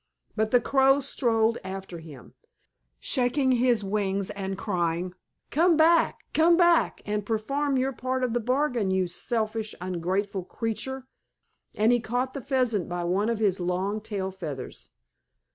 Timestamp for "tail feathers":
14.01-14.89